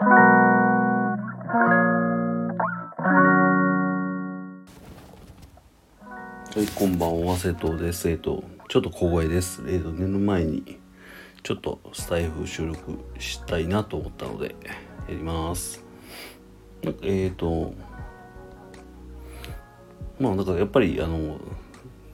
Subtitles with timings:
[0.00, 0.04] は
[6.56, 8.08] い、こんばんは、瀬戸です。
[8.08, 9.64] えっと、ちょっと小声です。
[9.66, 10.78] えっと、寝る前に、
[11.42, 14.54] ちょっとスタイフ収録したいなと思ったので、
[15.08, 15.84] やります。
[17.02, 17.74] えっと、
[20.20, 21.40] まあ、なんかやっぱり、あの、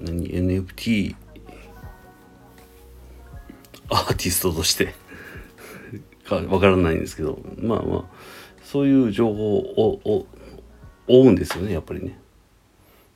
[0.00, 1.16] 何、NFT
[3.90, 4.94] アーティストとして
[6.24, 8.04] かわからないんですけど、まあまあ、
[8.62, 10.26] そういう情報をを
[11.08, 12.18] 追うんですよね、やっぱりね。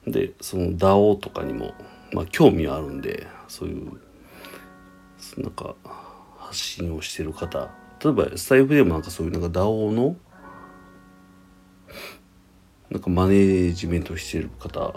[0.06, 1.74] でその DAO とかにも、
[2.12, 4.00] まあ、興味はあるんでそういう
[5.38, 5.74] なんか
[6.38, 7.70] 発信をしてる方
[8.02, 10.16] 例えばスタイフでもなんかそういうなんか DAO の
[12.90, 14.94] なんかマネージメントしてる方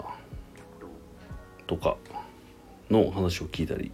[1.66, 1.96] とか
[2.88, 3.92] の話を聞いたり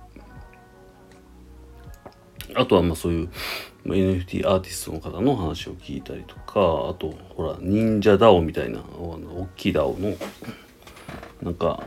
[2.56, 3.28] あとはまあそういう
[3.84, 10.16] NFT アーティストの方の話を聞いたりとかあとほら忍者 DAO みたいなあの大きい DAO の
[11.42, 11.82] なんか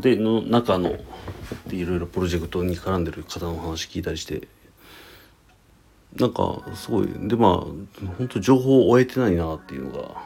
[0.00, 0.96] での中の
[1.70, 4.48] いろいろプロジェクトに絡んでる方の話聞いたりして
[6.16, 7.50] なんかすごいでまあ
[8.18, 10.22] 本当情報を終えてないなっていうのが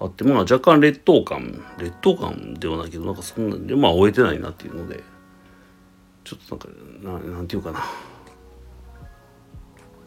[0.00, 5.02] あってまあ若干劣等感劣等感ではないけどなんかそんなでまあ終えてないなっていうので
[6.24, 6.68] ちょっと
[7.04, 7.84] なんかななんていうかな。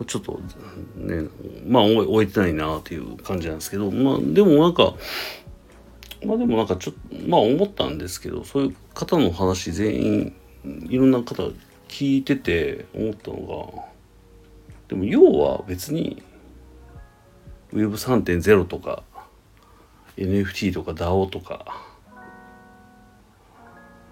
[0.03, 0.41] ちょっと
[0.95, 1.29] ね
[1.65, 4.93] まあ終えてないなっていう感じなんですけどまあでもなんか
[6.25, 10.35] まあでもなんかちょっとまあ思ったんですけどそういう方の話全員
[10.89, 11.43] いろんな方
[11.88, 13.85] 聞いてて思ったのが
[14.89, 16.23] でも要は別に
[17.73, 19.03] Web3.0 とか
[20.17, 21.85] NFT とか DAO とか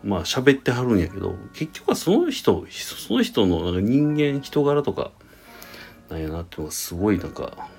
[0.04, 5.12] まあ喋ってはるんやけど結局はその人その人のなんか人間人柄とか
[6.10, 7.70] なんやなってのがすごいなんか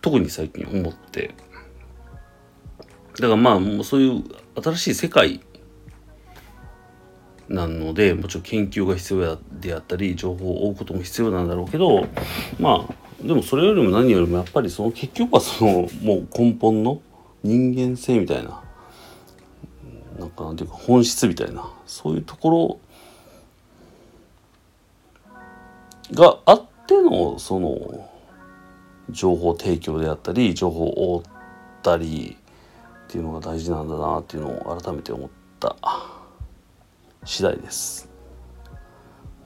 [0.00, 1.34] 特に最近思って。
[3.20, 4.24] だからまあもうそういう
[4.60, 5.40] 新しい世界
[7.48, 12.06] なのでもちろん研究が必要であったり情報を追うことも必要なんだろうけど
[12.58, 15.72] まあでもそれよりも何よりもやっぱりその結局はその
[16.02, 17.00] もう根本の
[17.42, 18.62] 人間性みたいな
[20.18, 22.80] なんかなんていうか本質みたいなそういうとこ
[26.12, 28.10] ろがあってのその
[29.10, 31.22] 情報提供であったり情報を追っ
[31.82, 32.36] たり
[33.04, 35.30] っていうのが大事なんだなっていうのを改めて思っ
[35.60, 35.76] た
[37.24, 38.08] 次第です。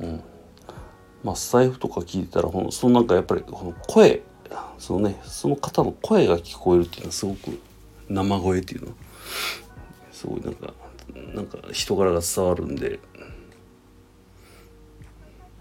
[0.00, 0.22] うん。
[1.22, 4.22] まあスタイフとか聞いてたらほんそのなんかやっぱりこの声
[4.78, 7.58] そのねその方の声が聞こえるっていうのはすごく
[8.08, 8.92] 生声っていうの
[10.12, 10.72] すごいなんか
[11.34, 13.00] なんか人柄が伝わるんで。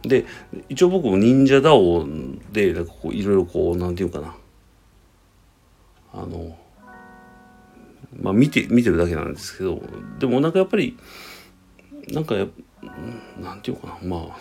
[0.08, 0.26] で
[0.70, 2.06] 一応僕も忍者ダオ
[2.52, 4.36] でなんかこういろいろこうなんていうかな。
[6.14, 6.58] あの
[8.20, 9.82] まあ見て見てるだけなんですけど
[10.20, 10.98] でもなんかやっぱり
[12.10, 12.48] なんかや
[13.40, 13.98] なんていうかな。
[14.04, 14.38] まあ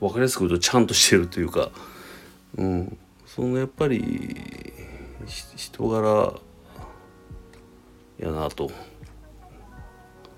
[0.00, 1.70] 分かりやすく言うとちゃんとしてるというか、
[2.56, 4.34] うん、そのやっぱり
[5.26, 6.32] 人柄
[8.18, 8.70] やなと。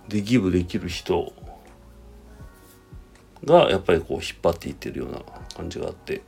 [0.08, 1.32] でギブできる人。
[3.44, 5.20] がやっぱりこう引っ張っていってるような
[5.56, 6.22] 感じがあって。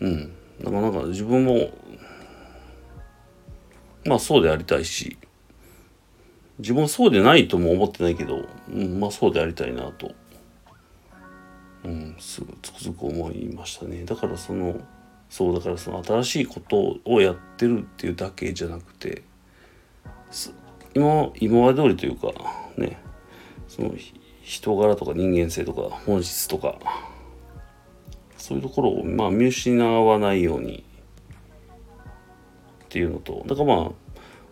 [0.00, 0.32] うん。
[0.60, 1.70] なからなか自分も
[4.04, 5.18] まあそうでありたいし
[6.58, 10.12] 自分はそうでないとも思ってないけど、うん、まあそうでありたいなと、
[11.84, 14.04] うん、すぐつくづく思いましたね。
[14.04, 14.80] だからその
[15.30, 19.22] そうだからその新しいことをやってるっていうだけじゃなくて
[20.94, 22.32] 今今まで通りというか
[22.76, 22.98] ね
[23.68, 23.94] その
[24.42, 26.78] 人柄とか人間性とか本質とか
[28.36, 30.84] そういうところをまあ見失わないように
[32.84, 33.76] っていうのとだからまあ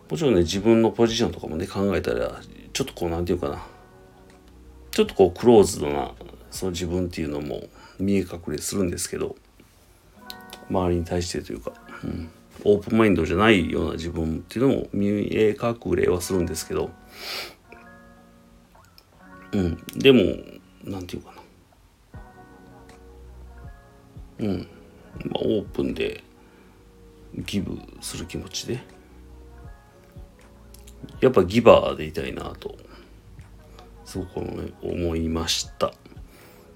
[0.09, 2.39] もちろんね自分のポジションとかもね考えたら
[2.71, 3.63] ちょっとこうなんていうかな
[4.91, 6.11] ちょっとこうクローズドな
[6.51, 7.63] その自分っていうのも
[7.99, 9.35] 見え隠れするんですけど
[10.69, 11.71] 周りに対してというか、
[12.03, 12.29] うん、
[12.63, 16.91] オープンマインドじゃないような自分っていうのも見え隠れはするんですけど
[19.51, 19.77] うん。
[19.95, 20.21] でも
[20.83, 21.33] なんていうか
[24.39, 24.47] な。
[24.47, 24.67] うん。
[25.25, 26.23] まあオープンで
[27.37, 28.79] ギブする気持ちで。
[31.21, 32.75] やっぱギバーでいたいなと。
[34.05, 35.91] すごく思いました。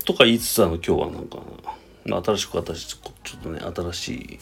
[0.06, 1.38] とか言いつつあの今日はなんか、
[2.06, 4.40] まあ、新しく私ちょっとね新しい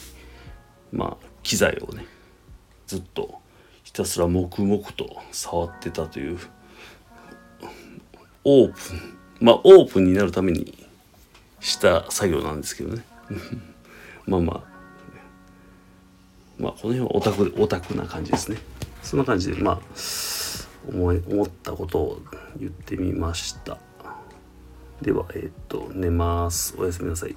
[0.92, 2.06] まあ機材をね
[2.88, 3.40] ずっと
[3.84, 6.40] ひたすら黙々と触ってたという
[8.44, 9.18] オープン。
[9.42, 10.88] まあオープンになるために
[11.60, 13.06] した作業なんですけどね。
[14.28, 14.70] まあまあ。
[16.58, 18.58] まあこの辺はオタクオタクな感じですね。
[19.02, 19.80] そんな感じでまあ
[20.88, 22.22] 思い思ったことを
[22.58, 23.78] 言ってみました。
[25.02, 26.76] ではえっ、と寝ます。
[26.78, 27.36] おやすみなさい。